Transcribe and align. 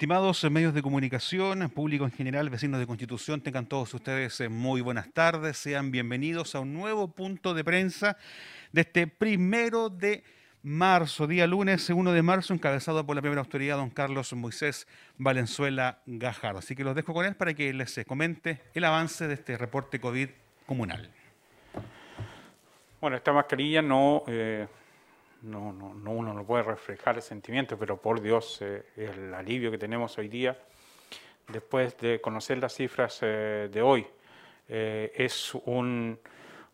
Estimados 0.00 0.50
medios 0.50 0.72
de 0.72 0.80
comunicación, 0.80 1.68
público 1.68 2.06
en 2.06 2.10
general, 2.10 2.48
vecinos 2.48 2.80
de 2.80 2.86
Constitución, 2.86 3.42
tengan 3.42 3.66
todos 3.66 3.92
ustedes 3.92 4.40
eh, 4.40 4.48
muy 4.48 4.80
buenas 4.80 5.12
tardes. 5.12 5.58
Sean 5.58 5.90
bienvenidos 5.90 6.54
a 6.54 6.60
un 6.60 6.72
nuevo 6.72 7.08
punto 7.08 7.52
de 7.52 7.62
prensa 7.62 8.16
de 8.72 8.80
este 8.80 9.06
primero 9.06 9.90
de 9.90 10.24
marzo, 10.62 11.26
día 11.26 11.46
lunes 11.46 11.90
1 11.90 12.12
de 12.12 12.22
marzo, 12.22 12.54
encabezado 12.54 13.04
por 13.04 13.14
la 13.14 13.20
primera 13.20 13.42
autoridad, 13.42 13.76
don 13.76 13.90
Carlos 13.90 14.32
Moisés 14.32 14.88
Valenzuela 15.18 15.98
Gajardo. 16.06 16.60
Así 16.60 16.74
que 16.74 16.82
los 16.82 16.96
dejo 16.96 17.12
con 17.12 17.26
él 17.26 17.34
para 17.34 17.52
que 17.52 17.70
les 17.74 18.00
comente 18.06 18.62
el 18.72 18.84
avance 18.86 19.28
de 19.28 19.34
este 19.34 19.58
reporte 19.58 20.00
COVID 20.00 20.30
comunal. 20.64 21.10
Bueno, 23.02 23.18
esta 23.18 23.34
mascarilla 23.34 23.82
no... 23.82 24.22
Eh 24.28 24.66
no, 25.42 25.72
no, 25.72 25.94
no, 25.94 26.10
uno 26.10 26.34
no 26.34 26.44
puede 26.44 26.62
reflejar 26.62 27.16
el 27.16 27.22
sentimiento, 27.22 27.78
pero 27.78 27.96
por 27.96 28.20
Dios, 28.20 28.58
eh, 28.60 28.84
el 28.96 29.32
alivio 29.32 29.70
que 29.70 29.78
tenemos 29.78 30.16
hoy 30.18 30.28
día, 30.28 30.56
después 31.48 31.96
de 31.98 32.20
conocer 32.20 32.58
las 32.58 32.74
cifras 32.74 33.18
eh, 33.22 33.68
de 33.72 33.82
hoy, 33.82 34.06
eh, 34.68 35.12
es 35.14 35.54
un, 35.54 36.18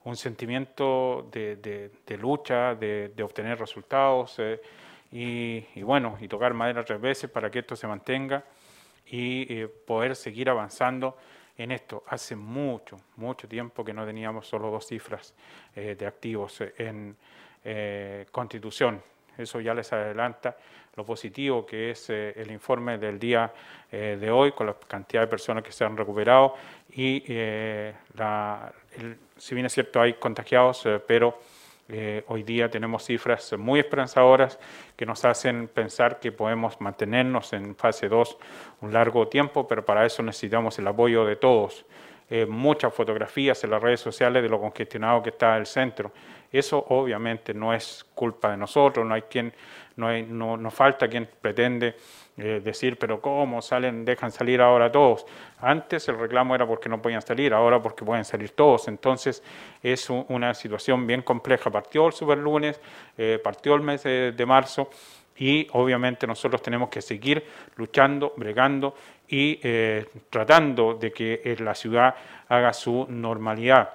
un 0.04 0.16
sentimiento 0.16 1.28
de, 1.30 1.56
de, 1.56 2.18
lucha, 2.18 2.74
de, 2.74 3.12
de, 3.14 3.22
obtener 3.22 3.58
resultados 3.58 4.40
y, 5.12 5.82
bueno, 5.82 6.18
y 6.20 6.28
tocar 6.28 6.52
madera 6.52 6.84
tres 6.84 7.00
veces 7.00 7.30
para 7.30 7.50
que 7.50 7.60
esto 7.60 7.76
se 7.76 7.86
mantenga 7.86 8.44
y 9.06 9.64
poder 9.86 10.16
seguir 10.16 10.50
avanzando 10.50 11.16
en 11.56 11.70
esto. 11.70 12.04
Hace 12.08 12.36
mucho, 12.36 13.00
mucho 13.16 13.48
tiempo 13.48 13.84
que 13.84 13.94
no 13.94 14.04
teníamos 14.04 14.46
solo 14.46 14.70
dos 14.70 14.86
cifras 14.86 15.32
de 15.74 16.06
activos 16.06 16.60
en 16.76 17.16
eh, 17.68 18.26
constitución. 18.30 19.02
Eso 19.36 19.60
ya 19.60 19.74
les 19.74 19.92
adelanta 19.92 20.56
lo 20.94 21.04
positivo 21.04 21.66
que 21.66 21.90
es 21.90 22.08
eh, 22.10 22.32
el 22.36 22.52
informe 22.52 22.96
del 22.96 23.18
día 23.18 23.52
eh, 23.90 24.16
de 24.20 24.30
hoy 24.30 24.52
con 24.52 24.68
la 24.68 24.74
cantidad 24.74 25.22
de 25.22 25.26
personas 25.26 25.64
que 25.64 25.72
se 25.72 25.84
han 25.84 25.96
recuperado 25.96 26.54
y 26.92 27.24
si 29.36 29.54
bien 29.56 29.66
es 29.66 29.72
cierto 29.72 30.00
hay 30.00 30.14
contagiados, 30.14 30.86
pero 31.08 31.40
hoy 32.28 32.44
día 32.44 32.70
tenemos 32.70 33.04
cifras 33.04 33.52
muy 33.58 33.80
esperanzadoras 33.80 34.60
que 34.94 35.04
nos 35.04 35.24
hacen 35.24 35.66
pensar 35.66 36.20
que 36.20 36.30
podemos 36.30 36.80
mantenernos 36.80 37.52
en 37.52 37.74
fase 37.74 38.08
2 38.08 38.38
un 38.82 38.92
largo 38.92 39.26
tiempo, 39.26 39.66
pero 39.66 39.84
para 39.84 40.06
eso 40.06 40.22
necesitamos 40.22 40.78
el 40.78 40.86
apoyo 40.86 41.24
de 41.24 41.34
todos. 41.34 41.84
Muchas 42.48 42.92
fotografías 42.92 43.62
en 43.62 43.70
las 43.70 43.80
redes 43.80 44.00
sociales 44.00 44.42
de 44.42 44.48
lo 44.48 44.60
congestionado 44.60 45.22
que 45.22 45.30
está 45.30 45.56
el 45.56 45.66
centro. 45.66 46.10
Eso 46.50 46.84
obviamente 46.88 47.52
no 47.52 47.74
es 47.74 48.04
culpa 48.14 48.50
de 48.50 48.56
nosotros, 48.56 49.06
no 49.06 49.14
hay 49.14 49.22
quien, 49.22 49.52
no, 49.96 50.08
hay, 50.08 50.22
no, 50.22 50.70
falta 50.70 51.08
quien 51.08 51.28
pretende 51.40 51.96
eh, 52.36 52.60
decir, 52.62 52.98
pero 52.98 53.20
¿cómo 53.20 53.60
salen, 53.60 54.04
dejan 54.04 54.30
salir 54.30 54.60
ahora 54.60 54.90
todos? 54.90 55.26
Antes 55.58 56.08
el 56.08 56.18
reclamo 56.18 56.54
era 56.54 56.66
porque 56.66 56.88
no 56.88 57.00
podían 57.02 57.22
salir, 57.22 57.52
ahora 57.52 57.82
porque 57.82 58.04
pueden 58.04 58.24
salir 58.24 58.50
todos. 58.50 58.88
Entonces 58.88 59.42
es 59.82 60.08
una 60.10 60.54
situación 60.54 61.06
bien 61.06 61.22
compleja. 61.22 61.70
Partió 61.70 62.06
el 62.06 62.12
superlunes, 62.12 62.80
eh, 63.18 63.40
partió 63.42 63.74
el 63.74 63.82
mes 63.82 64.02
de, 64.04 64.46
marzo 64.46 64.88
y 65.36 65.66
obviamente 65.72 66.26
nosotros 66.26 66.62
tenemos 66.62 66.88
que 66.88 67.02
seguir 67.02 67.44
luchando, 67.76 68.32
bregando 68.36 68.94
y 69.28 69.58
eh, 69.62 70.06
tratando 70.30 70.94
de 70.94 71.12
que 71.12 71.56
la 71.60 71.74
ciudad 71.74 72.14
haga 72.48 72.72
su 72.72 73.06
normalidad. 73.08 73.90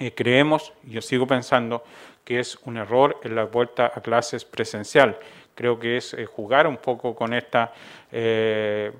Eh, 0.00 0.12
creemos, 0.14 0.72
yo 0.84 1.02
sigo 1.02 1.26
pensando, 1.26 1.84
que 2.24 2.40
es 2.40 2.58
un 2.64 2.78
error 2.78 3.20
en 3.22 3.34
la 3.34 3.44
vuelta 3.44 3.92
a 3.94 4.00
clases 4.00 4.46
presencial. 4.46 5.18
Creo 5.54 5.78
que 5.78 5.98
es 5.98 6.14
eh, 6.14 6.24
jugar 6.24 6.66
un 6.66 6.78
poco 6.78 7.14
con 7.14 7.34
esta, 7.34 7.72
eh, 8.10 8.90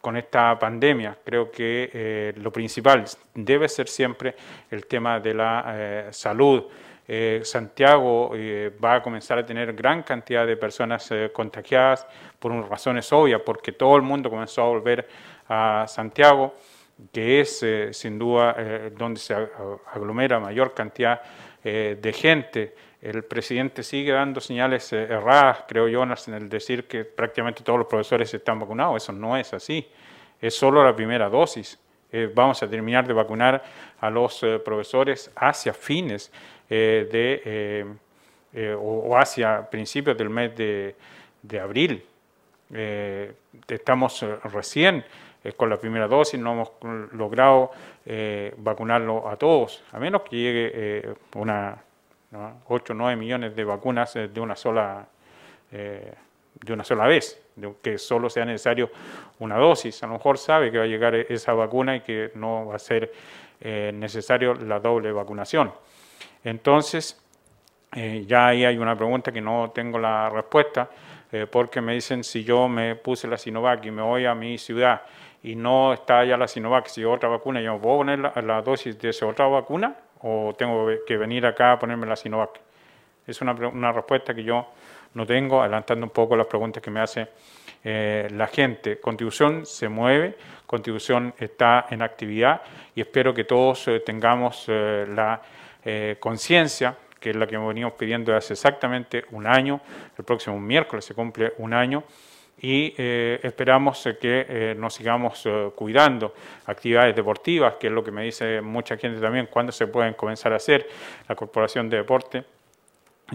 con 0.00 0.16
esta 0.16 0.58
pandemia. 0.58 1.18
Creo 1.22 1.50
que 1.50 2.32
lo 2.36 2.50
principal 2.50 3.04
debe 3.34 3.68
ser 3.68 3.88
siempre 3.88 4.34
el 4.70 4.86
tema 4.86 5.20
de 5.20 5.34
la 5.34 6.06
salud. 6.12 6.64
Santiago 7.42 8.32
va 8.84 8.96
a 8.96 9.02
comenzar 9.02 9.38
a 9.38 9.46
tener 9.46 9.72
gran 9.72 10.02
cantidad 10.02 10.46
de 10.46 10.58
personas 10.58 11.10
contagiadas 11.32 12.06
por 12.38 12.52
razones 12.68 13.10
obvias, 13.12 13.40
porque 13.46 13.72
todo 13.72 13.96
el 13.96 14.02
mundo 14.02 14.28
comenzó 14.28 14.62
a 14.62 14.66
volver 14.66 15.08
a 15.48 15.86
Santiago 15.88 16.54
que 17.12 17.40
es 17.40 17.62
eh, 17.62 17.92
sin 17.92 18.18
duda 18.18 18.54
eh, 18.58 18.92
donde 18.96 19.20
se 19.20 19.34
aglomera 19.92 20.40
mayor 20.40 20.74
cantidad 20.74 21.20
eh, 21.62 21.96
de 22.00 22.12
gente. 22.12 22.74
El 23.00 23.22
presidente 23.24 23.84
sigue 23.84 24.12
dando 24.12 24.40
señales 24.40 24.92
erradas, 24.92 25.64
creo 25.68 25.86
yo, 25.86 26.02
en 26.02 26.34
el 26.34 26.48
decir 26.48 26.88
que 26.88 27.04
prácticamente 27.04 27.62
todos 27.62 27.78
los 27.78 27.86
profesores 27.86 28.32
están 28.34 28.58
vacunados. 28.58 29.04
Eso 29.04 29.12
no 29.12 29.36
es 29.36 29.54
así. 29.54 29.88
Es 30.40 30.54
solo 30.54 30.82
la 30.82 30.94
primera 30.94 31.28
dosis. 31.28 31.78
vamos 32.34 32.60
a 32.60 32.68
terminar 32.68 33.06
de 33.06 33.12
vacunar 33.12 33.62
a 34.00 34.10
los 34.10 34.44
profesores 34.64 35.30
hacia 35.36 35.72
fines 35.72 36.32
de, 36.68 37.86
o, 38.78 39.16
hacia 39.16 39.68
principios 39.70 40.16
del 40.16 40.30
mes 40.30 40.56
de, 40.56 40.96
de 41.42 41.60
abril. 41.60 42.04
estamos 43.68 44.24
recién 44.52 45.04
con 45.56 45.70
la 45.70 45.78
primera 45.78 46.08
dosis, 46.08 46.38
no 46.38 46.52
hemos 46.52 47.12
logrado 47.12 47.70
eh, 48.04 48.54
vacunarlo 48.58 49.28
a 49.28 49.36
todos, 49.36 49.82
a 49.92 49.98
menos 49.98 50.22
que 50.22 50.36
llegue 50.36 50.70
eh, 50.74 51.14
una 51.34 51.76
8 52.66 52.92
o 52.92 52.96
9 52.96 53.16
millones 53.16 53.56
de 53.56 53.64
vacunas 53.64 54.14
eh, 54.16 54.28
de 54.28 54.40
una 54.40 54.56
sola 54.56 55.06
de 55.70 56.72
una 56.72 56.82
sola 56.82 57.06
vez, 57.06 57.42
que 57.82 57.98
solo 57.98 58.30
sea 58.30 58.46
necesario 58.46 58.90
una 59.38 59.58
dosis. 59.58 60.02
A 60.02 60.06
lo 60.06 60.14
mejor 60.14 60.38
sabe 60.38 60.72
que 60.72 60.78
va 60.78 60.84
a 60.84 60.86
llegar 60.86 61.14
esa 61.14 61.52
vacuna 61.52 61.96
y 61.96 62.00
que 62.00 62.30
no 62.36 62.64
va 62.64 62.76
a 62.76 62.78
ser 62.78 63.12
necesario 63.60 64.54
la 64.54 64.80
doble 64.80 65.12
vacunación. 65.12 65.70
Entonces, 66.48 67.20
ya 68.26 68.48
ahí 68.48 68.64
hay 68.64 68.78
una 68.78 68.96
pregunta 68.96 69.32
que 69.32 69.40
no 69.40 69.70
tengo 69.74 69.98
la 69.98 70.28
respuesta, 70.30 70.88
porque 71.50 71.80
me 71.80 71.94
dicen 71.94 72.22
si 72.24 72.44
yo 72.44 72.68
me 72.68 72.96
puse 72.96 73.26
la 73.28 73.36
Sinovac 73.36 73.84
y 73.84 73.90
me 73.90 74.02
voy 74.02 74.24
a 74.26 74.34
mi 74.34 74.56
ciudad 74.58 75.02
y 75.42 75.54
no 75.54 75.92
está 75.92 76.24
ya 76.24 76.36
la 76.36 76.48
Sinovac, 76.48 76.86
si 76.86 77.04
otra 77.04 77.28
vacuna, 77.28 77.60
¿yo 77.60 77.78
puedo 77.78 77.98
poner 77.98 78.18
la, 78.18 78.62
dosis 78.62 78.98
de 78.98 79.10
esa 79.10 79.26
otra 79.26 79.46
vacuna 79.46 79.94
o 80.20 80.54
tengo 80.56 80.88
que 81.06 81.16
venir 81.16 81.46
acá 81.46 81.72
a 81.72 81.78
ponerme 81.78 82.06
la 82.06 82.16
Sinovac? 82.16 82.60
Es 83.26 83.40
una, 83.40 83.52
una 83.52 83.92
respuesta 83.92 84.34
que 84.34 84.42
yo 84.42 84.68
no 85.14 85.26
tengo, 85.26 85.60
adelantando 85.60 86.04
un 86.04 86.10
poco 86.10 86.36
las 86.36 86.46
preguntas 86.46 86.82
que 86.82 86.90
me 86.90 87.00
hace 87.00 87.28
eh, 87.84 88.28
la 88.32 88.46
gente. 88.46 89.00
Contribución 89.00 89.64
se 89.64 89.88
mueve, 89.88 90.36
Contribución 90.66 91.34
está 91.38 91.86
en 91.90 92.02
actividad 92.02 92.62
y 92.94 93.00
espero 93.00 93.32
que 93.32 93.44
todos 93.44 93.88
eh, 93.88 94.00
tengamos 94.00 94.64
eh, 94.68 95.06
la 95.08 95.40
conciencia 96.20 96.96
que 97.18 97.30
es 97.30 97.36
la 97.36 97.46
que 97.46 97.56
venimos 97.58 97.92
pidiendo 97.94 98.34
hace 98.34 98.54
exactamente 98.54 99.24
un 99.32 99.46
año. 99.46 99.80
El 100.16 100.24
próximo 100.24 100.58
miércoles 100.58 101.04
se 101.04 101.14
cumple 101.14 101.52
un 101.58 101.74
año 101.74 102.04
y 102.60 102.94
eh, 102.96 103.40
esperamos 103.42 104.04
eh, 104.06 104.18
que 104.18 104.46
eh, 104.48 104.74
nos 104.76 104.94
sigamos 104.94 105.44
cuidando. 105.74 106.34
Actividades 106.66 107.14
deportivas, 107.14 107.74
que 107.74 107.88
es 107.88 107.92
lo 107.92 108.02
que 108.02 108.10
me 108.10 108.24
dice 108.24 108.60
mucha 108.60 108.96
gente 108.96 109.20
también, 109.20 109.46
cuándo 109.46 109.72
se 109.72 109.86
pueden 109.86 110.14
comenzar 110.14 110.52
a 110.52 110.56
hacer. 110.56 110.88
La 111.28 111.34
Corporación 111.34 111.88
de 111.88 111.98
Deporte 111.98 112.44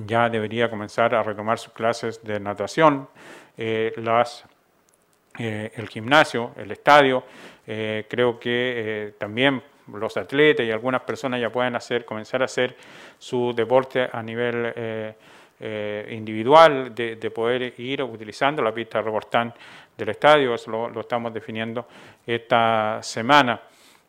ya 0.05 0.29
debería 0.29 0.69
comenzar 0.69 1.13
a 1.13 1.23
retomar 1.23 1.59
sus 1.59 1.71
clases 1.73 2.23
de 2.23 2.39
natación, 2.39 3.07
las, 3.55 4.43
el 5.37 5.87
gimnasio, 5.87 6.51
el 6.57 6.71
estadio. 6.71 7.23
creo 7.63 8.39
que 8.39 9.13
también 9.19 9.61
los 9.91 10.15
atletas 10.17 10.65
y 10.65 10.71
algunas 10.71 11.01
personas 11.01 11.41
ya 11.41 11.49
pueden 11.49 11.75
hacer, 11.75 12.05
comenzar 12.05 12.41
a 12.41 12.45
hacer 12.45 12.75
su 13.17 13.53
deporte 13.55 14.09
a 14.11 14.21
nivel 14.21 14.73
eh, 15.65 16.09
individual 16.11 16.93
de, 16.93 17.31
poder 17.31 17.73
ir 17.79 18.03
utilizando 18.03 18.61
la 18.61 18.73
pista 18.73 18.97
de 18.97 19.05
Rebortán 19.05 19.53
del 19.97 20.09
estadio, 20.09 20.55
eso 20.55 20.89
lo, 20.89 20.99
estamos 20.99 21.33
definiendo 21.33 21.87
esta 22.27 22.99
semana. 23.01 23.61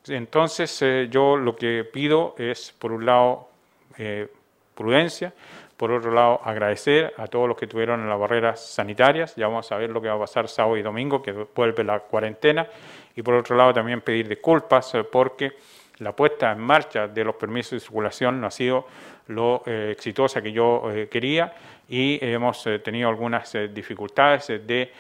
Entonces 0.08 0.82
eh, 0.82 1.06
yo 1.08 1.36
lo 1.36 1.54
que 1.54 1.84
pido 1.84 2.34
es, 2.38 2.72
por 2.72 2.90
un 2.90 3.06
lado, 3.06 3.50
eh, 3.98 4.26
prudencia, 4.74 5.32
por 5.76 5.92
otro 5.92 6.10
lado, 6.10 6.40
agradecer 6.42 7.14
a 7.18 7.28
todos 7.28 7.46
los 7.46 7.56
que 7.56 7.68
tuvieron 7.68 8.00
en 8.00 8.08
las 8.08 8.18
barreras 8.18 8.66
sanitarias, 8.66 9.36
ya 9.36 9.46
vamos 9.46 9.70
a 9.70 9.76
ver 9.76 9.90
lo 9.90 10.02
que 10.02 10.08
va 10.08 10.14
a 10.14 10.18
pasar 10.18 10.48
sábado 10.48 10.76
y 10.76 10.82
domingo, 10.82 11.22
que 11.22 11.30
vuelve 11.54 11.84
la 11.84 12.00
cuarentena, 12.00 12.66
y 13.14 13.22
por 13.22 13.34
otro 13.34 13.56
lado 13.56 13.72
también 13.72 14.00
pedir 14.00 14.28
disculpas 14.28 14.92
porque 15.12 15.52
la 15.98 16.12
puesta 16.14 16.50
en 16.50 16.58
marcha 16.58 17.06
de 17.08 17.24
los 17.24 17.36
permisos 17.36 17.72
de 17.72 17.80
circulación 17.80 18.40
no 18.40 18.48
ha 18.48 18.50
sido 18.50 18.86
lo 19.28 19.62
eh, 19.66 19.90
exitosa 19.92 20.42
que 20.42 20.52
yo 20.52 20.90
eh, 20.90 21.08
quería 21.08 21.54
y 21.88 22.18
hemos 22.20 22.66
eh, 22.66 22.78
tenido 22.78 23.08
algunas 23.08 23.52
dificultades 23.72 24.48
de 24.48 24.92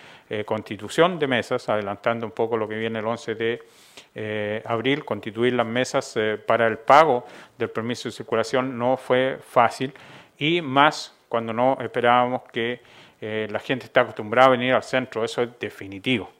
constitución 0.46 1.18
de 1.18 1.26
mesas, 1.26 1.68
adelantando 1.68 2.24
un 2.24 2.32
poco 2.32 2.56
lo 2.56 2.66
que 2.66 2.76
viene 2.76 2.98
el 2.98 3.06
11 3.06 3.34
de 3.34 4.62
abril, 4.64 5.04
constituir 5.04 5.52
las 5.52 5.66
mesas 5.66 6.18
para 6.46 6.66
el 6.66 6.78
pago 6.78 7.26
del 7.58 7.68
permiso 7.68 8.08
de 8.08 8.12
circulación 8.12 8.76
no 8.78 8.96
fue 8.96 9.38
fácil 9.46 9.92
y 10.38 10.62
más 10.62 11.14
cuando 11.28 11.52
no 11.52 11.76
esperábamos 11.78 12.42
que 12.50 12.80
la 13.20 13.58
gente 13.60 13.84
está 13.84 14.00
acostumbrada 14.00 14.48
a 14.48 14.50
venir 14.52 14.72
al 14.72 14.82
centro, 14.82 15.24
eso 15.24 15.42
es 15.42 15.50
definitivo. 15.60 16.30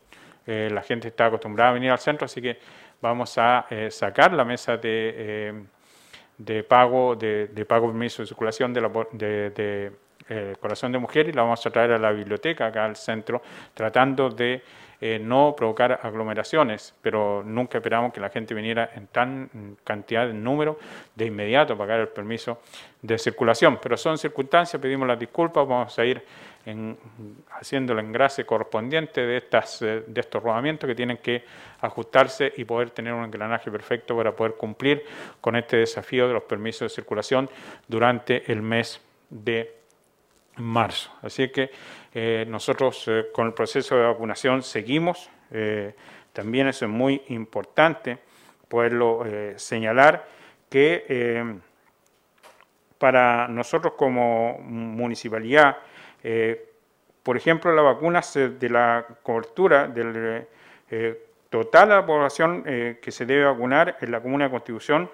la 0.47 0.83
gente 0.83 1.09
está 1.09 1.27
acostumbrada 1.27 1.71
a 1.71 1.75
venir 1.75 1.91
al 1.91 1.99
centro, 1.99 2.25
así 2.25 2.41
que 2.41 2.59
vamos 3.05 3.37
a 3.37 3.67
sacar 3.91 4.33
la 4.33 4.45
mesa 4.45 4.79
de, 4.79 5.65
de 6.39 6.63
pago 6.65 7.15
de, 7.15 7.67
permiso 7.69 8.23
de 8.23 8.27
circulación 8.27 8.73
de, 8.73 8.81
la, 8.81 8.89
de 9.13 9.93
eh, 10.27 10.57
Corazón 10.59 10.91
de 10.91 10.99
Mujer 10.99 11.29
y 11.29 11.33
la 11.33 11.43
vamos 11.43 11.65
a 11.67 11.71
traer 11.71 11.93
a 11.93 11.99
la 11.99 12.11
biblioteca 12.11 12.67
acá 12.67 12.87
al 12.87 12.97
centro, 12.97 13.43
tratando 13.75 14.31
de 14.31 14.63
eh, 14.99 15.19
no 15.19 15.55
provocar 15.55 16.01
aglomeraciones, 16.03 16.95
pero 17.03 17.43
nunca 17.45 17.77
esperamos 17.77 18.11
que 18.11 18.21
la 18.21 18.31
gente 18.31 18.55
viniera 18.55 18.89
en 18.95 19.07
tan 19.09 19.77
cantidad 19.85 20.27
de 20.27 20.33
número 20.33 20.79
de 21.15 21.27
inmediato 21.27 21.75
a 21.75 21.77
pagar 21.77 22.01
el 22.01 22.09
permiso 22.09 22.63
de 23.03 23.19
circulación. 23.19 23.79
Pero 23.83 23.99
son 23.99 24.17
circunstancias, 24.17 24.81
pedimos 24.81 25.07
las 25.07 25.19
disculpas, 25.19 25.69
vamos 25.69 25.99
a 25.99 26.05
ir 26.07 26.25
en, 26.67 26.97
haciendo 27.51 27.93
el 27.93 27.99
engrase 27.99 28.45
correspondiente 28.45 29.21
de, 29.21 29.37
estas, 29.37 29.83
eh, 29.83 30.05
de 30.07 30.21
estos 30.21 30.43
rodamientos 30.43 30.87
que 30.89 30.95
tienen 30.95 31.19
que 31.19 31.45
ajustarse 31.81 32.53
y 32.57 32.65
poder 32.65 32.91
tener 32.91 33.13
un 33.13 33.25
engranaje 33.25 33.71
perfecto 33.71 34.17
para 34.17 34.35
poder 34.35 34.55
cumplir 34.55 35.05
con 35.41 35.57
este 35.57 35.79
desafío 35.79 36.27
de 36.27 36.35
los 36.35 36.45
permisos 36.45 36.91
de 36.91 36.95
circulación 36.95 37.51
durante 37.87 38.51
el 38.51 38.63
mes 38.63 39.01
de 39.29 39.75
marzo. 40.57 41.13
Así 41.23 41.49
que 41.49 41.71
eh, 42.15 42.47
nosotros 42.49 43.05
eh, 43.09 43.27
con 43.33 43.47
el 43.47 43.53
proceso 43.53 43.97
de 43.97 44.05
vacunación 44.05 44.63
seguimos. 44.63 45.31
También 46.33 46.67
eso 46.67 46.87
es 46.87 46.91
muy 46.91 47.23
importante 47.29 48.19
poderlo 48.67 49.23
señalar 49.55 50.27
que 50.69 51.61
para 52.99 53.47
nosotros 53.47 53.95
como 53.97 54.59
municipalidad, 54.59 55.77
por 57.23 57.37
ejemplo, 57.37 57.75
las 57.75 57.85
vacunas 57.85 58.35
de 58.35 58.69
la 58.71 59.07
cobertura 59.23 59.89
del 59.89 60.47
total 61.51 61.89
de 61.89 61.95
la 61.95 62.07
población 62.07 62.63
que 62.63 63.11
se 63.11 63.27
debe 63.27 63.45
vacunar 63.45 63.99
en 64.01 64.11
la 64.11 64.21
Comuna 64.21 64.45
de 64.45 64.51
Constitución, 64.51 65.11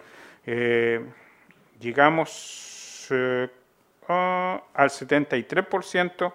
llegamos 1.81 3.09
al 4.09 4.89
73% 4.89 6.33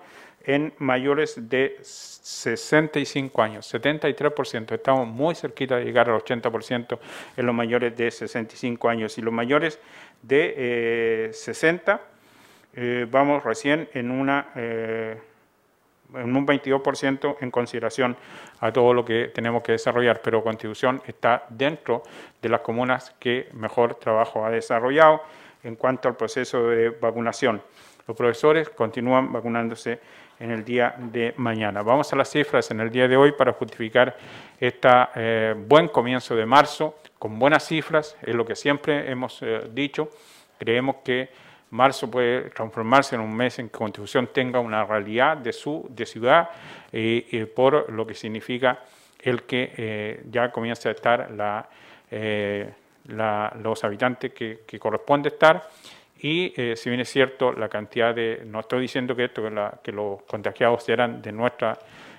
en 0.48 0.74
mayores 0.78 1.50
de 1.50 1.78
65 1.81 3.42
años, 3.42 3.74
73%. 3.74 4.74
Estamos 4.74 5.07
muy 5.07 5.36
cerquita 5.36 5.78
de 5.78 5.86
llegar 5.86 6.10
al 6.10 6.19
80% 6.21 7.00
en 7.36 7.45
los 7.45 7.56
mayores 7.56 7.98
de 7.98 8.12
65 8.12 8.89
años 8.89 9.18
y 9.18 9.21
los 9.21 9.33
mayores 9.33 9.80
de 10.21 11.31
60 11.33 12.01
eh, 12.77 13.07
vamos 13.10 13.44
recién 13.44 13.88
en 13.94 14.12
una 14.12 14.50
eh, 14.56 15.18
en 16.13 16.36
un 16.36 16.45
22% 16.45 17.38
en 17.42 17.51
consideración 17.51 18.16
a 18.60 18.72
todo 18.72 18.94
lo 18.94 19.04
que 19.04 19.31
tenemos 19.33 19.63
que 19.63 19.72
desarrollar, 19.72 20.22
pero 20.22 20.44
Constitución 20.44 21.01
está 21.07 21.45
dentro 21.50 22.04
de 22.42 22.50
las 22.50 22.62
comunas 22.62 23.16
que 23.18 23.50
mejor 23.54 23.95
trabajo 23.95 24.45
ha 24.45 24.50
desarrollado 24.50 25.22
en 25.63 25.75
cuanto 25.75 26.07
al 26.07 26.16
proceso 26.16 26.68
de 26.68 26.89
vacunación. 26.89 27.62
Los 28.07 28.16
profesores 28.16 28.69
continúan 28.69 29.31
vacunándose 29.33 30.00
en 30.39 30.51
el 30.51 30.63
día 30.63 30.95
de 30.98 31.33
mañana. 31.38 31.81
Vamos 31.81 32.12
a 32.13 32.16
las 32.18 32.30
cifras 32.30 32.69
en 32.71 32.81
el 32.81 32.92
día 32.92 33.07
de 33.07 33.18
hoy 33.18 33.31
para 33.31 33.54
justificar 33.54 34.16
este 34.60 35.54
buen 35.56 35.88
comienzo 35.88 36.36
de 36.36 36.45
marzo 36.45 37.00
con 37.18 37.39
buenas 37.39 37.66
cifras, 37.66 38.16
es 38.21 38.36
lo 38.36 38.45
que 38.45 38.56
siempre 38.56 39.10
hemos 39.10 39.44
dicho. 39.74 40.10
Creemos 40.60 40.98
que 41.04 41.30
marzo 41.71 42.09
puede 42.09 42.50
transformarse 42.51 43.15
en 43.15 43.21
un 43.21 43.35
mes 43.35 43.59
en 43.59 43.69
que 43.69 43.77
Constitución 43.77 44.29
tenga 44.33 44.59
una 44.59 44.83
realidad 44.85 45.38
de 45.38 45.53
su 45.53 45.85
de 45.89 46.06
ciudad 46.06 46.50
y 46.91 47.44
por 47.45 47.91
lo 47.91 48.07
que 48.07 48.13
significa 48.13 48.79
el 49.19 49.44
que 49.44 50.21
ya 50.29 50.51
comienza 50.51 50.89
a 50.89 50.91
estar 50.94 51.31
la 51.31 51.67
los 53.07 53.83
habitantes 53.83 54.33
que, 54.33 54.79
corresponde 54.79 55.29
estar. 55.29 55.69
Y 56.19 56.53
eh, 56.56 56.75
si 56.75 56.89
bien 56.89 57.01
es 57.01 57.09
cierto 57.09 57.51
la 57.51 57.68
cantidad 57.69 58.15
de, 58.15 58.44
no 58.45 58.61
estoy 58.61 58.81
diciendo 58.81 59.15
que 59.15 59.25
esto 59.25 59.44
que, 59.83 59.91
los 59.91 60.23
contagiados 60.23 60.88
eran 60.89 61.21
de 61.21 61.31
nuestra 61.31 61.77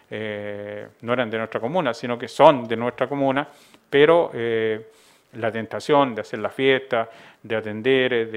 eh, 0.09 0.87
no 1.01 1.13
eran 1.13 1.29
de 1.29 1.39
nuestra 1.39 1.59
comuna, 1.59 1.93
sino 1.93 2.17
que 2.17 2.29
son 2.29 2.69
de 2.69 2.77
nuestra 2.77 3.09
comuna, 3.09 3.49
pero 3.91 4.31
eh, 4.35 4.93
la 5.33 5.53
tentación 5.53 6.15
de 6.15 6.23
hacer 6.23 6.39
la 6.39 6.51
fiesta, 6.51 7.11
de 7.43 7.57
atender, 7.57 8.31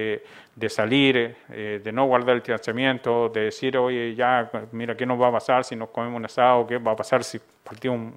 de, 0.56 0.69
salir, 0.69 1.36
de 1.47 1.91
no 1.94 2.06
guardar 2.06 2.36
el 2.36 2.41
distanciamiento, 2.41 3.30
de 3.30 3.45
decir, 3.45 3.77
oye, 3.77 4.13
ya, 4.15 4.50
mira, 4.71 4.95
¿qué 4.97 5.06
nos 5.06 5.19
va 5.21 5.30
a 5.30 5.31
pasar 5.31 5.63
si 5.63 5.75
nos 5.75 5.89
comemos 5.89 6.18
un 6.18 6.25
asado? 6.25 6.68
¿Qué 6.68 6.77
va 6.77 6.91
a 6.91 6.95
pasar 6.95 7.24
si 7.24 7.39
partimos 7.63 8.13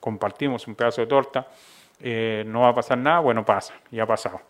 compartimos 0.00 0.66
un 0.66 0.74
pedazo 0.74 1.00
de 1.00 1.06
torta? 1.06 1.46
Eh, 2.02 2.44
no 2.46 2.62
va 2.62 2.68
a 2.70 2.74
pasar 2.74 2.96
nada, 2.96 3.20
bueno, 3.20 3.44
pasa, 3.44 3.74
ya 3.90 4.04
ha 4.04 4.06
pasado. 4.06 4.40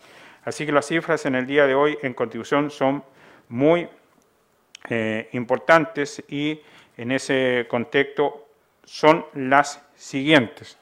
Así 0.44 0.64
que 0.64 0.72
las 0.72 0.86
cifras 0.86 1.26
en 1.26 1.34
el 1.34 1.46
día 1.46 1.66
de 1.66 1.74
hoy 1.74 1.98
en 2.02 2.14
contribución 2.14 2.70
son 2.70 3.02
muy 3.48 3.88
eh, 4.88 5.28
importantes 5.32 6.22
y 6.28 6.60
en 6.96 7.12
ese 7.12 7.66
contexto 7.68 8.46
son 8.84 9.26
las 9.34 9.84
siguientes. 9.96 10.78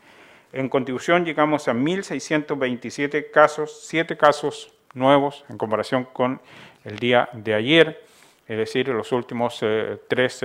En 0.53 0.69
contribución 0.69 1.25
llegamos 1.25 1.69
a 1.69 1.75
1.627 1.75 3.31
casos, 3.31 3.81
7 3.87 4.17
casos 4.17 4.73
nuevos 4.95 5.45
en 5.49 5.59
comparación 5.59 6.05
con 6.05 6.41
el 6.85 6.99
día 6.99 7.29
de 7.33 7.55
ayer, 7.55 8.05
es 8.47 8.57
decir, 8.57 8.89
en 8.89 8.97
los 8.97 9.13
últimos 9.13 9.59
eh, 9.63 9.99
tres 10.09 10.43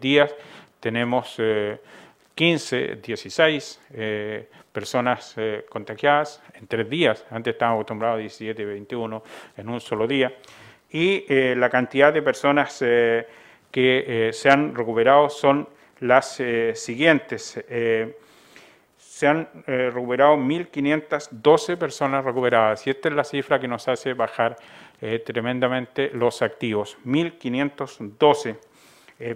días 0.00 0.32
tenemos 0.78 1.40
15, 2.34 2.96
16 2.96 3.80
eh, 3.92 4.48
personas 4.72 5.34
eh, 5.36 5.66
contagiadas 5.68 6.42
en 6.54 6.66
tres 6.66 6.88
días. 6.88 7.24
Antes 7.30 7.52
estábamos 7.52 7.80
acostumbrados 7.80 8.16
a 8.16 8.20
17 8.20 8.62
y 8.62 8.64
21 8.64 9.22
en 9.58 9.68
un 9.68 9.80
solo 9.80 10.06
día. 10.06 10.34
Y 10.90 11.24
eh, 11.28 11.54
la 11.56 11.68
cantidad 11.68 12.12
de 12.12 12.22
personas 12.22 12.78
que 12.78 14.30
se 14.32 14.50
han 14.50 14.74
recuperado 14.74 15.30
son 15.30 15.68
las 16.00 16.42
siguientes. 16.74 17.58
Se 19.22 19.28
han 19.28 19.48
recuperado 19.64 20.36
1.512 20.36 21.78
personas 21.78 22.24
recuperadas 22.24 22.84
y 22.88 22.90
esta 22.90 23.08
es 23.08 23.14
la 23.14 23.22
cifra 23.22 23.60
que 23.60 23.68
nos 23.68 23.86
hace 23.86 24.14
bajar 24.14 24.56
tremendamente 25.24 26.10
los 26.12 26.42
activos. 26.42 26.98
1.512 27.06 28.56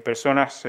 personas 0.02 0.66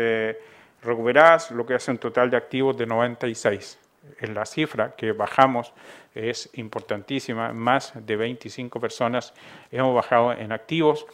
recuperadas, 0.84 1.50
lo 1.50 1.66
que 1.66 1.74
hace 1.74 1.90
un 1.90 1.98
total 1.98 2.30
de 2.30 2.38
activos 2.38 2.78
de 2.78 2.86
96. 2.86 3.80
En 4.20 4.36
la 4.36 4.46
cifra 4.46 4.94
que 4.96 5.14
bajamos 5.14 5.74
es 6.14 6.52
importantísima, 6.54 7.54
más 7.54 7.94
de 7.96 8.18
25 8.18 8.80
personas 8.80 9.34
hemos 9.72 9.96
bajado 9.96 10.32
en 10.34 10.52
activos 10.52 11.08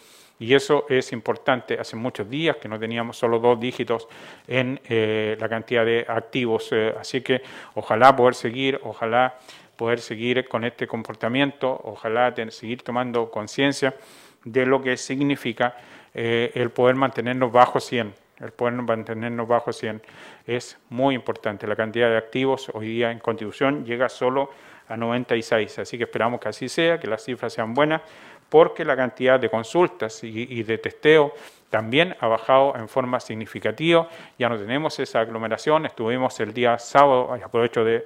y 0.44 0.54
eso 0.54 0.86
es 0.90 1.14
importante. 1.14 1.80
Hace 1.80 1.96
muchos 1.96 2.30
días 2.30 2.58
que 2.58 2.68
no 2.68 2.78
teníamos 2.78 3.16
solo 3.16 3.40
dos 3.40 3.58
dígitos 3.58 4.10
en 4.46 4.78
eh, 4.90 5.38
la 5.40 5.48
cantidad 5.48 5.86
de 5.86 6.06
activos, 6.06 6.68
eh, 6.74 6.94
así 7.00 7.22
que 7.22 7.42
ojalá 7.76 8.14
poder 8.14 8.36
seguir, 8.36 8.78
ojalá 8.84 9.40
poder 9.78 10.02
seguir 10.02 10.46
con 10.50 10.66
este 10.66 10.86
comportamiento, 10.86 11.80
ojalá 11.86 12.36
seguir 12.50 12.84
tomando 12.84 13.32
conciencia 13.32 13.96
de 14.44 14.66
lo 14.66 14.82
que 14.82 14.98
significa 14.98 15.78
eh, 16.14 16.52
el 16.56 16.72
poder 16.72 16.98
mantenernos 16.98 17.50
bajo 17.50 17.80
100 17.80 18.14
el 18.42 18.52
poder 18.52 18.74
mantenernos 18.74 19.48
bajo 19.48 19.72
100 19.72 20.02
es 20.46 20.78
muy 20.90 21.16
importante. 21.16 21.66
La 21.66 21.78
cantidad 21.78 22.10
de 22.10 22.18
activos 22.18 22.70
hoy 22.74 22.88
día 22.88 23.12
en 23.12 23.20
contribución 23.20 23.86
llega 23.86 24.10
solo 24.10 24.50
a 24.88 24.98
96, 24.98 25.80
así 25.80 25.98
que 25.98 26.04
esperamos 26.04 26.40
que 26.40 26.50
así 26.50 26.68
sea, 26.68 27.00
que 27.00 27.08
las 27.08 27.24
cifras 27.24 27.54
sean 27.54 27.74
buenas, 27.74 28.02
porque 28.50 28.86
la 28.86 28.96
cantidad 28.96 29.40
de 29.40 29.50
consultas 29.50 30.24
y, 30.24 30.64
de 30.64 30.78
testeo 30.78 31.34
también 31.70 32.16
ha 32.20 32.28
bajado 32.28 32.76
en 32.76 32.88
forma 32.88 33.20
significativa, 33.20 34.08
ya 34.38 34.48
no 34.48 34.58
tenemos 34.58 35.00
esa 35.00 35.22
aglomeración, 35.22 35.86
estuvimos 35.86 36.40
el 36.40 36.54
día 36.54 36.78
sábado, 36.78 37.34
aprovecho 37.34 37.84
de 37.84 38.06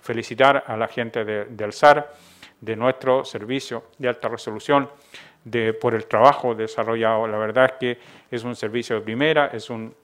felicitar 0.00 0.64
a 0.66 0.76
la 0.76 0.88
gente 0.88 1.24
del 1.24 1.72
SAR, 1.72 2.12
de 2.60 2.76
nuestro 2.76 3.24
servicio 3.24 3.84
de 3.98 4.08
alta 4.08 4.28
resolución, 4.28 4.88
de, 5.44 5.74
por 5.74 5.94
el 5.94 6.06
trabajo 6.06 6.54
desarrollado. 6.54 7.26
La 7.26 7.38
verdad 7.38 7.66
es 7.66 7.72
que 7.72 7.98
es 8.30 8.44
un 8.44 8.54
servicio 8.56 8.96
de 8.96 9.02
primera, 9.02 9.50
es 9.52 9.68
un 9.68 9.94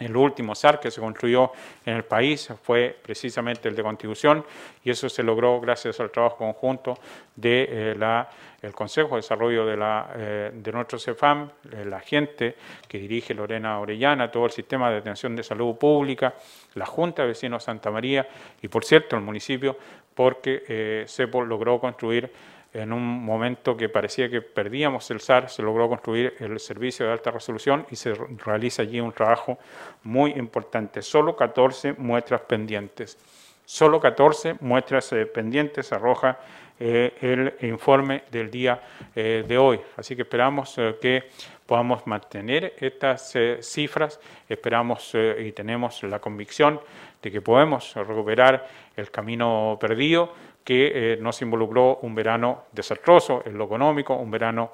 el 0.00 0.16
último 0.16 0.54
SAR 0.54 0.80
que 0.80 0.90
se 0.90 1.00
construyó 1.00 1.52
en 1.84 1.96
el 1.96 2.04
país 2.04 2.48
fue 2.62 2.96
precisamente 3.02 3.68
el 3.68 3.76
de 3.76 3.82
contribución 3.82 4.44
y 4.82 4.90
eso 4.90 5.08
se 5.08 5.22
logró 5.22 5.60
gracias 5.60 6.00
al 6.00 6.10
trabajo 6.10 6.36
conjunto 6.38 6.98
de 7.36 7.66
eh, 7.70 8.70
Consejo 8.72 9.10
de 9.10 9.16
Desarrollo 9.16 9.66
de, 9.66 9.76
la, 9.76 10.10
eh, 10.16 10.50
de 10.52 10.72
nuestro 10.72 10.98
CEFAM, 10.98 11.50
eh, 11.72 11.84
la 11.84 12.00
gente 12.00 12.56
que 12.88 12.98
dirige 12.98 13.34
Lorena 13.34 13.78
Orellana, 13.78 14.30
todo 14.30 14.46
el 14.46 14.52
sistema 14.52 14.90
de 14.90 14.98
atención 14.98 15.36
de 15.36 15.42
salud 15.42 15.76
pública, 15.76 16.34
la 16.74 16.86
Junta 16.86 17.22
de 17.22 17.28
Vecinos 17.28 17.64
Santa 17.64 17.90
María 17.90 18.28
y, 18.60 18.68
por 18.68 18.84
cierto, 18.84 19.16
el 19.16 19.22
municipio, 19.22 19.76
porque 20.14 21.04
CEPOL 21.06 21.48
logró 21.48 21.80
construir 21.80 22.30
en 22.72 22.92
un 22.92 23.02
momento 23.02 23.76
que 23.76 23.88
parecía 23.88 24.30
que 24.30 24.42
perdíamos 24.42 25.10
el 25.10 25.20
SAR, 25.20 25.50
se 25.50 25.62
logró 25.62 25.88
construir 25.88 26.34
el 26.38 26.60
servicio 26.60 27.06
de 27.06 27.12
alta 27.12 27.30
resolución 27.30 27.86
y 27.90 27.96
se 27.96 28.14
realiza 28.14 28.82
allí 28.82 29.00
un 29.00 29.12
trabajo 29.12 29.58
muy 30.04 30.32
importante. 30.32 31.02
Solo 31.02 31.34
14 31.34 31.94
muestras 31.94 32.42
pendientes. 32.42 33.18
Solo 33.64 34.00
14 34.00 34.56
muestras 34.60 35.12
eh, 35.12 35.26
pendientes 35.26 35.92
arroja 35.92 36.38
eh, 36.78 37.14
el 37.20 37.68
informe 37.68 38.24
del 38.30 38.50
día 38.50 38.82
eh, 39.14 39.44
de 39.46 39.58
hoy. 39.58 39.80
Así 39.96 40.16
que 40.16 40.22
esperamos 40.22 40.74
que 41.00 41.30
podamos 41.66 42.04
mantener 42.06 42.74
estas 42.80 43.32
cifras, 43.60 44.18
esperamos 44.48 45.12
y 45.14 45.52
tenemos 45.52 46.02
la 46.02 46.18
convicción 46.18 46.80
de 47.22 47.30
que 47.30 47.40
podemos 47.40 47.94
recuperar 47.94 48.66
el 48.96 49.08
camino 49.12 49.78
perdido 49.80 50.32
que 50.64 51.18
nos 51.20 51.40
involucró 51.42 51.98
un 52.02 52.14
verano 52.14 52.64
desastroso 52.72 53.42
en 53.44 53.56
lo 53.58 53.64
económico, 53.64 54.14
un 54.14 54.30
verano 54.30 54.72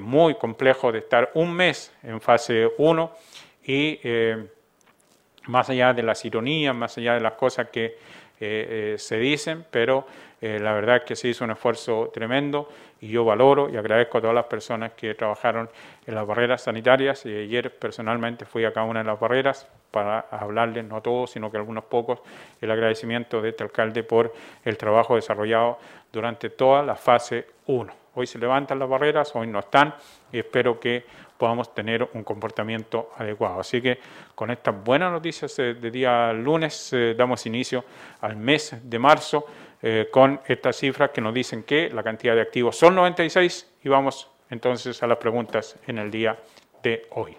muy 0.00 0.34
complejo 0.36 0.92
de 0.92 0.98
estar 1.00 1.30
un 1.34 1.52
mes 1.52 1.92
en 2.02 2.20
fase 2.20 2.70
1 2.78 3.12
y 3.66 3.98
más 5.46 5.70
allá 5.70 5.92
de 5.92 6.02
las 6.02 6.24
ironías, 6.24 6.74
más 6.74 6.96
allá 6.98 7.14
de 7.14 7.20
las 7.20 7.32
cosas 7.32 7.68
que 7.70 7.84
eh, 7.86 7.94
eh, 8.94 8.94
se 8.98 9.18
dicen, 9.18 9.64
pero 9.70 10.06
eh, 10.40 10.58
la 10.60 10.74
verdad 10.74 10.96
es 10.96 11.02
que 11.04 11.16
se 11.16 11.28
hizo 11.28 11.44
un 11.44 11.52
esfuerzo 11.52 12.10
tremendo 12.12 12.68
y 13.00 13.08
yo 13.08 13.24
valoro 13.24 13.70
y 13.70 13.76
agradezco 13.76 14.18
a 14.18 14.20
todas 14.20 14.34
las 14.34 14.44
personas 14.44 14.92
que 14.92 15.14
trabajaron 15.14 15.70
en 16.06 16.14
las 16.14 16.26
barreras 16.26 16.62
sanitarias. 16.62 17.24
Y 17.24 17.34
ayer 17.34 17.78
personalmente 17.78 18.44
fui 18.44 18.64
a 18.64 18.72
cada 18.72 18.86
una 18.86 19.00
de 19.00 19.06
las 19.06 19.18
barreras 19.18 19.66
para 19.90 20.26
hablarles, 20.30 20.84
no 20.84 20.96
a 20.96 21.02
todos, 21.02 21.30
sino 21.30 21.50
que 21.50 21.56
a 21.56 21.60
algunos 21.60 21.84
pocos, 21.84 22.20
el 22.60 22.70
agradecimiento 22.70 23.40
de 23.40 23.50
este 23.50 23.64
alcalde 23.64 24.02
por 24.02 24.34
el 24.64 24.76
trabajo 24.76 25.16
desarrollado 25.16 25.78
durante 26.12 26.50
toda 26.50 26.82
la 26.82 26.96
fase 26.96 27.46
1. 27.66 27.92
Hoy 28.14 28.26
se 28.26 28.38
levantan 28.38 28.78
las 28.78 28.88
barreras, 28.88 29.34
hoy 29.34 29.46
no 29.46 29.58
están 29.58 29.94
y 30.32 30.38
espero 30.38 30.80
que 30.80 31.04
podamos 31.36 31.74
tener 31.74 32.08
un 32.14 32.24
comportamiento 32.24 33.10
adecuado. 33.16 33.60
Así 33.60 33.82
que 33.82 33.98
con 34.34 34.50
estas 34.50 34.82
buenas 34.82 35.12
noticias 35.12 35.54
de 35.56 35.90
día 35.90 36.32
lunes 36.32 36.92
eh, 36.92 37.14
damos 37.16 37.44
inicio 37.46 37.84
al 38.20 38.36
mes 38.36 38.74
de 38.82 38.98
marzo 38.98 39.46
eh, 39.82 40.08
con 40.10 40.40
estas 40.46 40.76
cifras 40.76 41.10
que 41.10 41.20
nos 41.20 41.34
dicen 41.34 41.62
que 41.62 41.90
la 41.90 42.02
cantidad 42.02 42.34
de 42.34 42.42
activos 42.42 42.76
son 42.76 42.94
96 42.94 43.74
y 43.84 43.88
vamos 43.88 44.30
entonces 44.50 45.02
a 45.02 45.06
las 45.06 45.18
preguntas 45.18 45.76
en 45.86 45.98
el 45.98 46.10
día 46.10 46.38
de 46.82 47.06
hoy. 47.10 47.36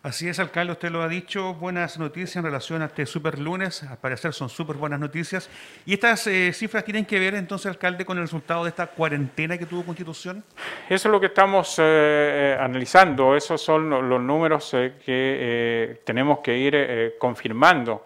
Así 0.00 0.28
es, 0.28 0.38
alcalde, 0.38 0.72
usted 0.72 0.90
lo 0.90 1.02
ha 1.02 1.08
dicho, 1.08 1.54
buenas 1.54 1.98
noticias 1.98 2.36
en 2.36 2.44
relación 2.44 2.82
a 2.82 2.86
este 2.86 3.04
super 3.04 3.36
lunes, 3.38 3.82
al 3.82 3.98
parecer 3.98 4.32
son 4.32 4.48
súper 4.48 4.76
buenas 4.76 5.00
noticias. 5.00 5.50
¿Y 5.84 5.94
estas 5.94 6.24
eh, 6.28 6.52
cifras 6.52 6.84
tienen 6.84 7.04
que 7.04 7.18
ver 7.18 7.34
entonces, 7.34 7.66
alcalde, 7.66 8.04
con 8.04 8.16
el 8.16 8.22
resultado 8.22 8.62
de 8.62 8.70
esta 8.70 8.86
cuarentena 8.86 9.58
que 9.58 9.66
tuvo 9.66 9.84
Constitución? 9.84 10.44
Eso 10.88 11.08
es 11.08 11.12
lo 11.12 11.18
que 11.18 11.26
estamos 11.26 11.80
eh, 11.80 11.82
eh, 11.82 12.56
analizando, 12.60 13.34
esos 13.34 13.60
son 13.60 13.90
los 13.90 14.20
números 14.20 14.70
que 15.04 16.00
tenemos 16.04 16.38
que 16.38 16.56
ir 16.56 17.16
confirmando. 17.18 18.04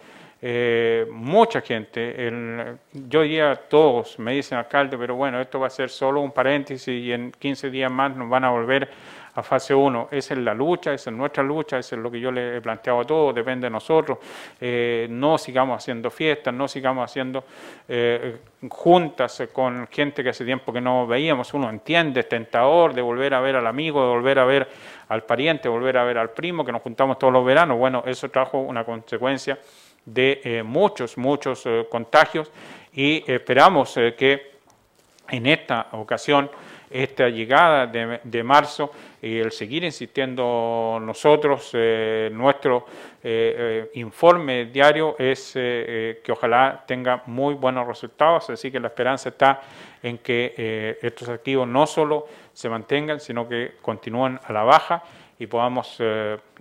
Mucha 1.11 1.61
gente, 1.61 2.77
yo 2.93 3.23
diría 3.23 3.55
todos, 3.55 4.19
me 4.19 4.33
dicen 4.33 4.59
alcalde, 4.59 4.99
pero 4.99 5.15
bueno, 5.15 5.41
esto 5.41 5.61
va 5.61 5.69
a 5.69 5.71
ser 5.71 5.89
solo 5.89 6.21
un 6.21 6.33
paréntesis 6.33 6.89
y 6.89 7.13
en 7.13 7.31
15 7.31 7.71
días 7.71 7.93
más 7.93 8.17
nos 8.17 8.29
van 8.29 8.45
a 8.45 8.51
volver 8.51 8.89
a 9.35 9.43
fase 9.43 9.75
1. 9.75 10.09
Esa 10.11 10.35
es 10.35 10.41
la 10.41 10.55
lucha, 10.55 10.93
esa 10.93 11.11
es 11.11 11.17
nuestra 11.17 11.43
lucha, 11.43 11.79
eso 11.79 11.97
es 11.97 12.03
lo 12.03 12.11
que 12.11 12.21
yo 12.21 12.31
le 12.31 12.57
he 12.57 12.61
planteado 12.61 13.01
a 13.01 13.05
todos, 13.05 13.35
depende 13.35 13.67
de 13.67 13.71
nosotros. 13.71 14.19
Eh, 14.61 15.07
no 15.11 15.39
sigamos 15.39 15.83
haciendo 15.83 16.11
fiestas, 16.11 16.53
no 16.53 16.69
sigamos 16.69 17.11
haciendo 17.11 17.45
eh, 17.89 18.37
juntas 18.69 19.43
con 19.53 19.87
gente 19.89 20.23
que 20.23 20.31
hace 20.31 20.45
tiempo 20.45 20.73
que 20.73 20.81
no 20.81 21.07
veíamos. 21.07 21.53
Uno 21.55 21.71
entiende, 21.71 22.21
es 22.21 22.29
tentador 22.29 22.93
de 22.93 23.03
volver 23.03 23.35
a 23.35 23.41
ver 23.41 23.57
al 23.57 23.67
amigo, 23.67 24.03
de 24.03 24.09
volver 24.09 24.39
a 24.39 24.45
ver 24.45 24.69
al 25.09 25.23
pariente, 25.25 25.65
de 25.65 25.69
volver 25.71 25.97
a 25.97 26.05
ver 26.05 26.19
al 26.19 26.31
primo, 26.31 26.65
que 26.65 26.73
nos 26.73 26.83
juntamos 26.83 27.19
todos 27.19 27.33
los 27.33 27.45
veranos. 27.45 27.79
Bueno, 27.79 28.03
eso 28.07 28.29
trajo 28.31 28.59
una 28.59 28.85
consecuencia 28.85 29.59
de 30.05 30.41
eh, 30.45 30.63
muchos, 30.63 31.17
muchos 31.17 31.65
contagios 31.91 32.51
y 32.93 33.25
esperamos 33.31 33.95
que 33.95 34.53
en 35.29 35.47
esta 35.47 35.89
ocasión 35.93 36.51
esta 36.93 37.29
llegada 37.29 37.87
de, 37.87 38.43
marzo 38.43 38.93
y 39.21 39.39
el 39.39 39.53
seguir 39.53 39.85
insistiendo 39.85 40.99
nosotros, 41.01 41.71
eh, 41.73 42.31
nuestro 42.33 42.87
eh, 43.23 43.55
eh, 43.59 43.91
informe 43.95 44.67
diario 44.67 45.17
es 45.19 45.53
que 45.53 46.31
ojalá 46.31 46.85
tenga 46.87 47.23
muy 47.27 47.55
buenos 47.55 47.87
resultados, 47.87 48.51
así 48.51 48.71
que 48.71 48.81
la 48.81 48.89
esperanza 48.89 49.31
está 49.31 49.61
en 50.03 50.19
que 50.19 50.99
estos 51.01 51.29
activos 51.29 51.67
no 51.67 51.87
solo 51.87 52.27
se 52.53 52.69
mantengan, 52.69 53.21
sino 53.21 53.49
que 53.49 53.73
continúen 53.81 54.39
a 54.45 54.53
la 54.53 54.63
baja 54.65 55.03
y 55.39 55.47
podamos 55.47 55.99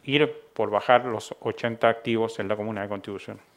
ir 0.04 0.34
por 0.54 0.70
bajar 0.70 1.06
los 1.06 1.36
80 1.40 1.88
activos 1.90 2.40
en 2.40 2.48
la 2.48 2.56
comuna 2.56 2.84
de 2.84 2.90
Contribución. 2.90 3.51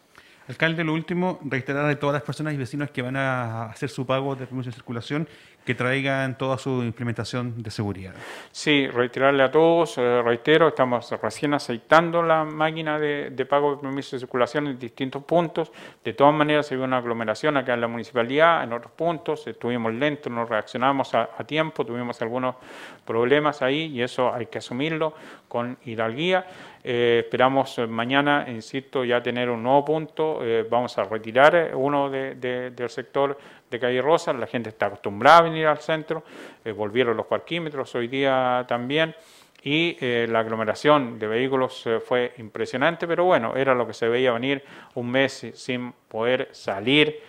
Alcalde, 0.49 0.85
lo 0.85 0.93
último, 0.93 1.39
reiterar 1.43 1.89
a 1.89 1.99
todas 1.99 2.13
las 2.15 2.23
personas 2.23 2.53
y 2.53 2.57
vecinos 2.59 2.91
que 2.91 3.01
van 3.01 3.17
a 3.17 3.67
hacer 3.67 3.89
su 3.89 4.05
pago 4.05 4.37
de 4.37 4.47
permiso 4.47 4.69
de 4.69 4.75
circulación 4.75 5.27
que 5.65 5.75
traigan 5.75 6.37
toda 6.37 6.59
su 6.59 6.83
implementación 6.83 7.63
de 7.63 7.71
seguridad. 7.71 8.13
Sí, 8.53 8.87
reiterarle 8.87 9.43
a 9.43 9.51
todos, 9.51 9.97
eh, 9.97 10.23
reitero, 10.23 10.69
estamos 10.69 11.11
recién 11.23 11.55
aceitando 11.55 12.23
la 12.23 12.45
máquina 12.45 12.99
de, 12.99 13.47
pago 13.49 13.77
de 13.77 13.81
permiso 13.81 14.17
de 14.17 14.21
circulación 14.21 14.67
en 14.67 14.79
distintos 14.79 15.25
puntos. 15.25 15.73
De 16.05 16.13
todas 16.13 16.35
maneras, 16.35 16.67
se 16.67 16.77
vio 16.77 16.85
una 16.85 16.99
aglomeración 16.99 17.57
acá 17.57 17.75
en 17.75 17.81
la 17.81 17.89
municipalidad, 17.89 18.63
en 18.63 18.75
otros 18.75 18.93
puntos, 18.93 19.47
estuvimos 19.47 19.95
lentos, 19.95 20.31
no 20.31 20.45
reaccionamos 20.45 21.15
a, 21.15 21.29
tiempo, 21.47 21.85
tuvimos 21.85 22.21
algunos 22.21 22.57
problemas 23.05 23.63
ahí 23.63 23.87
y 23.87 24.03
eso 24.03 24.33
hay 24.33 24.47
que 24.47 24.59
asumirlo 24.59 25.15
con 25.49 25.79
hidalguía. 25.85 26.47
Eh, 26.87 27.23
esperamos 27.25 27.79
mañana, 27.89 28.45
insisto, 28.47 29.05
ya 29.05 29.23
tener 29.23 29.49
un 29.49 29.63
nuevo 29.63 29.85
punto. 29.85 30.41
Eh, 30.43 30.67
vamos 30.69 30.97
a 30.99 31.05
retirar 31.05 31.73
uno 31.75 32.11
del 32.11 32.91
sector 32.91 33.39
de 33.75 33.81
Calle 33.81 34.01
Rosa, 34.01 34.33
la 34.33 34.47
gente 34.47 34.69
está 34.69 34.87
acostumbrada 34.87 35.39
a 35.39 35.43
venir 35.43 35.67
al 35.67 35.79
centro, 35.79 36.23
eh, 36.65 36.73
volvieron 36.73 37.17
los 37.17 37.27
parquímetros 37.27 37.95
hoy 37.95 38.09
día 38.09 38.65
también 38.69 39.15
y 39.63 39.97
eh, 40.01 40.27
la 40.31 40.41
aglomeración 40.41 41.19
de 41.19 41.27
vehículos 41.27 41.87
eh, 41.87 41.99
fue 41.99 42.35
impresionante, 42.39 43.09
pero 43.09 43.25
bueno, 43.25 43.57
era 43.57 43.75
lo 43.75 43.87
que 43.87 43.93
se 43.93 44.09
veía 44.09 44.33
venir 44.33 44.63
un 44.95 45.11
mes 45.11 45.51
sin 45.55 45.93
poder 46.09 46.49
salir, 46.53 47.21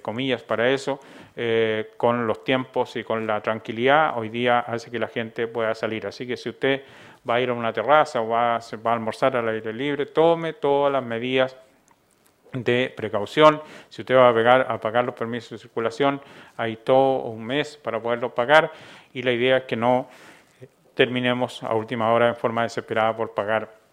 comillas 0.00 0.42
para 0.42 0.70
eso, 0.70 0.98
con 1.98 2.26
los 2.26 2.42
tiempos 2.42 2.96
y 2.96 3.04
con 3.04 3.26
la 3.26 3.42
tranquilidad, 3.42 4.16
hoy 4.16 4.30
día 4.30 4.60
hace 4.60 4.90
que 4.90 4.98
la 4.98 5.08
gente 5.08 5.46
pueda 5.46 5.74
salir. 5.74 6.06
Así 6.06 6.26
que 6.26 6.38
si 6.38 6.48
usted 6.48 6.82
va 7.28 7.36
a 7.36 7.40
ir 7.40 7.50
a 7.50 7.52
una 7.52 7.72
terraza 7.72 8.20
o 8.20 8.28
va, 8.28 8.58
va 8.58 8.90
a 8.90 8.94
almorzar 8.94 9.36
al 9.36 9.48
aire 9.48 9.72
libre, 9.72 10.06
tome 10.06 10.54
todas 10.54 10.92
las 10.92 11.02
medidas 11.02 11.56
de 12.52 12.92
precaución. 12.96 13.60
Si 13.88 14.02
usted 14.02 14.16
va 14.16 14.28
a, 14.28 14.34
pegar, 14.34 14.66
a 14.70 14.80
pagar 14.80 15.04
los 15.04 15.14
permisos 15.14 15.50
de 15.50 15.58
circulación, 15.58 16.20
hay 16.56 16.76
todo 16.76 17.22
un 17.22 17.44
mes 17.44 17.76
para 17.76 18.00
poderlo 18.00 18.34
pagar 18.34 18.72
y 19.12 19.22
la 19.22 19.32
idea 19.32 19.58
es 19.58 19.64
que 19.64 19.76
no 19.76 20.08
terminemos 20.94 21.62
a 21.62 21.74
última 21.74 22.12
hora 22.12 22.28
en 22.28 22.36
forma 22.36 22.62
desesperada 22.62 23.16
por 23.16 23.34
pagar 23.34 23.84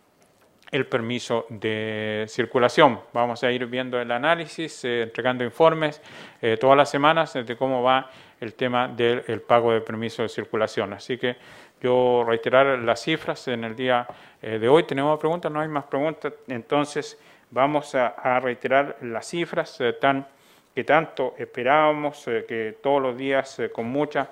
el 0.72 0.86
permiso 0.86 1.46
de 1.50 2.26
circulación. 2.30 3.02
Vamos 3.12 3.44
a 3.44 3.52
ir 3.52 3.66
viendo 3.66 4.00
el 4.00 4.10
análisis, 4.10 4.86
eh, 4.86 5.04
entregando 5.04 5.44
informes 5.44 6.02
eh, 6.42 6.58
todas 6.58 6.78
las 6.78 6.90
semanas 6.90 7.34
de 7.34 7.58
cómo 7.58 7.84
va 7.84 8.10
el 8.40 8.54
tema 8.54 8.88
del 8.88 9.42
pago 9.42 9.74
de 9.74 9.82
permiso 9.82 10.24
de 10.24 10.30
circulación. 10.30 10.94
Así 10.94 11.18
que 11.18 11.36
yo 11.82 12.24
reiterar 12.26 12.80
las 12.80 13.02
cifras 13.02 13.48
en 13.48 13.64
el 13.64 13.76
día 13.76 14.08
eh, 14.42 14.60
de 14.60 14.70
hoy. 14.70 14.84
Tenemos 14.84 15.20
preguntas, 15.20 15.52
no 15.52 15.60
hay 15.60 15.68
más 15.68 15.86
preguntas. 15.86 16.34
Entonces, 16.48 17.20
vamos 17.50 17.96
a, 17.96 18.40
reiterar 18.40 18.98
las 19.02 19.28
cifras 19.28 19.82
eh, 19.82 19.94
tan, 19.94 20.28
que 20.76 20.84
tanto 20.84 21.34
esperábamos, 21.38 22.28
eh, 22.28 22.46
que 22.48 22.78
todos 22.82 23.02
los 23.02 23.18
días 23.18 23.60
con 23.74 23.88
mucha 23.88 24.30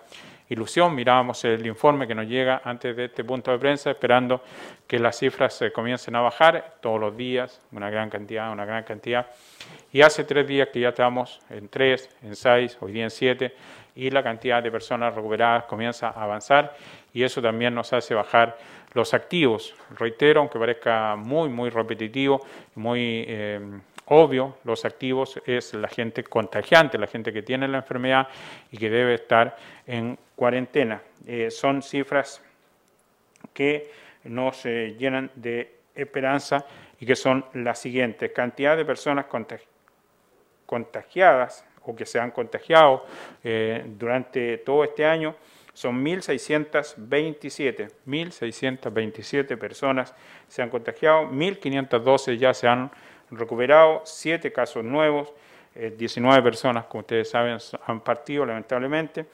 ilusión 0.50 0.94
mirábamos 0.94 1.44
el 1.46 1.66
informe 1.66 2.08
que 2.08 2.16
nos 2.16 2.28
llega 2.28 2.62
antes 2.64 2.96
de 2.96 3.06
este 3.06 3.24
punto 3.24 3.52
de 3.52 3.60
prensa, 3.60 3.92
esperando 3.92 4.42
que 4.88 5.00
las 5.00 5.18
cifras 5.18 5.64
comiencen 5.74 6.16
a 6.16 6.22
bajar 6.22 6.76
todos 6.82 7.00
los 7.00 7.16
días, 7.16 7.62
una 7.72 7.90
gran 7.90 8.10
cantidad, 8.10 8.52
una 8.52 8.66
gran 8.66 8.84
cantidad. 8.84 9.28
Y 9.92 10.02
hace 10.02 10.24
tres 10.24 10.48
días 10.48 10.70
que 10.74 10.80
ya 10.80 10.90
estamos 10.90 11.40
en 11.50 11.70
tres, 11.70 12.10
en 12.24 12.36
seis, 12.36 12.78
hoy 12.82 12.92
día 12.92 13.04
en 13.04 13.12
siete, 13.12 13.54
y 13.96 14.10
la 14.10 14.24
cantidad 14.24 14.64
de 14.64 14.72
personas 14.72 15.14
recuperadas 15.14 15.66
comienza 15.66 16.10
a 16.10 16.24
avanzar 16.24 16.76
y 17.14 17.24
eso 17.24 17.42
también 17.42 17.76
nos 17.76 17.92
hace 17.92 18.14
bajar 18.14 18.58
los 18.94 19.14
activos. 19.14 19.76
Reitero, 19.98 20.40
aunque 20.40 20.58
parezca 20.58 21.16
muy, 21.16 21.50
muy 21.50 21.70
repetitivo, 21.70 22.46
muy 22.76 23.26
eh, 23.28 23.60
obvio, 24.10 24.58
los 24.64 24.86
activos 24.86 25.40
es 25.46 25.74
la 25.74 25.88
gente 25.88 26.24
contagiante, 26.24 26.98
la 26.98 27.08
gente 27.08 27.32
que 27.34 27.42
tiene 27.42 27.68
la 27.68 27.78
enfermedad 27.78 28.28
y 28.72 28.78
que 28.78 28.90
debe 28.90 29.16
estar 29.16 29.56
en 29.88 30.18
cuarentena. 30.36 31.02
Eh, 31.26 31.50
son 31.50 31.82
cifras 31.82 32.42
que 33.54 33.92
nos 34.26 34.66
eh, 34.66 34.96
llenan 34.98 35.32
de 35.36 35.76
esperanza 35.96 36.66
y 37.00 37.06
que 37.06 37.16
son 37.16 37.46
las 37.54 37.80
siguientes. 37.80 38.32
Cantidad 38.32 38.76
de 38.76 38.86
personas 38.86 39.26
contagiadas 40.66 41.66
o 41.84 41.96
que 41.96 42.06
se 42.06 42.20
han 42.20 42.32
contagiado 42.32 43.06
durante 43.98 44.58
todo 44.60 44.84
este 44.84 45.06
año 45.06 45.36
son 45.80 46.04
1.627, 46.04 47.90
1.627 48.06 49.58
personas 49.58 50.14
se 50.50 50.62
han 50.62 50.70
contagiado, 50.70 51.32
1.512 51.32 52.38
ya 52.38 52.54
se 52.54 52.68
han 52.68 52.92
recuperado, 53.32 54.02
7 54.06 54.52
casos 54.52 54.84
nuevos, 54.84 55.34
19 55.76 56.42
personas, 56.42 56.86
como 56.86 57.02
ustedes 57.02 57.30
saben, 57.30 57.58
han 57.86 58.02
partido 58.02 58.46
lamentablemente. 58.46 59.26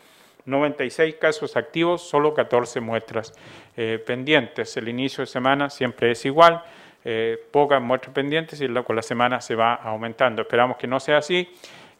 96 0.46 1.16
casos 1.16 1.58
activos, 1.58 2.08
solo 2.08 2.34
14 2.34 2.80
muestras 2.80 3.34
eh, 3.76 4.02
pendientes. 4.06 4.78
El 4.78 4.88
inicio 4.88 5.22
de 5.22 5.28
semana 5.28 5.70
siempre 5.70 6.12
es 6.12 6.26
igual, 6.26 6.64
eh, 7.04 7.38
pocas 7.52 7.82
muestras 7.82 8.14
pendientes 8.14 8.62
y 8.62 8.68
con 8.68 8.96
la 8.96 9.02
semana 9.02 9.42
se 9.42 9.56
va 9.56 9.76
aumentando. 9.76 10.44
Esperamos 10.44 10.78
que 10.78 10.88
no 10.88 11.00
sea 11.00 11.18
así 11.18 11.50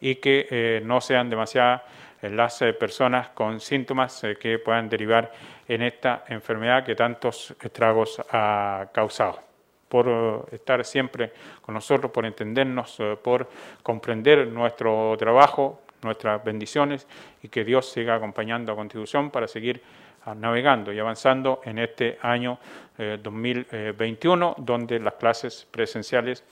y 0.00 0.16
que 0.16 0.46
eh, 0.50 0.80
no 0.84 1.00
sean 1.00 1.28
demasiadas 1.28 1.82
las 2.22 2.58
personas 2.80 3.28
con 3.28 3.60
síntomas 3.60 4.22
que 4.40 4.58
puedan 4.58 4.88
derivar 4.88 5.30
en 5.68 5.82
esta 5.82 6.24
enfermedad 6.28 6.82
que 6.82 6.94
tantos 6.94 7.54
estragos 7.60 8.20
ha 8.32 8.88
causado 8.90 9.45
por 9.88 10.48
estar 10.52 10.84
siempre 10.84 11.32
con 11.62 11.74
nosotros, 11.74 12.10
por 12.10 12.26
entendernos, 12.26 12.98
por 13.22 13.48
comprender 13.82 14.48
nuestro 14.48 15.14
trabajo, 15.18 15.80
nuestras 16.02 16.42
bendiciones 16.42 17.06
y 17.42 17.48
que 17.48 17.64
Dios 17.64 17.90
siga 17.90 18.14
acompañando 18.14 18.72
a 18.72 18.76
Constitución 18.76 19.30
para 19.30 19.46
seguir 19.46 19.82
ah, 20.24 20.34
navegando 20.34 20.92
y 20.92 20.98
avanzando 20.98 21.60
en 21.64 21.78
este 21.78 22.18
año 22.22 22.58
2021, 22.96 24.50
eh, 24.50 24.62
donde 24.62 24.98
las 25.00 25.14
clases 25.14 25.66
presenciales 25.70 26.44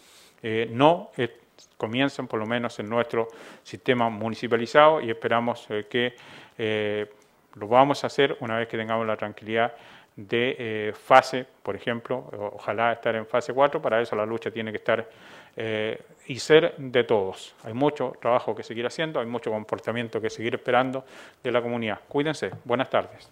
eh, 0.42 0.68
no 0.70 1.10
eh, 1.16 1.40
comienzan, 1.76 2.26
por 2.26 2.38
lo 2.38 2.46
menos 2.46 2.78
en 2.78 2.88
nuestro 2.88 3.28
sistema 3.62 4.10
municipalizado, 4.10 5.00
y 5.00 5.10
esperamos 5.10 5.66
que 5.88 6.14
lo 7.56 7.68
vamos 7.68 8.02
a 8.02 8.08
hacer 8.08 8.36
una 8.40 8.58
vez 8.58 8.68
que 8.68 8.76
tengamos 8.76 9.06
la 9.06 9.16
tranquilidad 9.16 9.74
de 10.16 10.94
fase, 10.96 11.46
por 11.62 11.74
ejemplo, 11.74 12.30
ojalá 12.54 12.92
estar 12.92 13.14
en 13.16 13.26
fase 13.26 13.52
4, 13.52 13.82
para 13.82 14.00
eso 14.00 14.14
la 14.14 14.24
lucha 14.24 14.50
tiene 14.50 14.70
que 14.70 14.78
estar 14.78 15.08
eh, 15.56 16.00
y 16.26 16.38
ser 16.38 16.74
de 16.76 17.04
todos. 17.04 17.54
Hay 17.64 17.74
mucho 17.74 18.12
trabajo 18.20 18.54
que 18.54 18.62
seguir 18.62 18.86
haciendo, 18.86 19.20
hay 19.20 19.26
mucho 19.26 19.50
comportamiento 19.50 20.20
que 20.20 20.30
seguir 20.30 20.54
esperando 20.54 21.04
de 21.42 21.52
la 21.52 21.62
comunidad. 21.62 22.00
Cuídense. 22.08 22.50
Buenas 22.64 22.90
tardes. 22.90 23.30